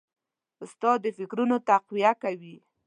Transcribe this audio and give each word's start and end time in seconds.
استاد 0.63 0.97
د 1.05 1.07
فکرونو 1.17 1.55
تقویه 1.69 2.11
کوي. 2.23 2.55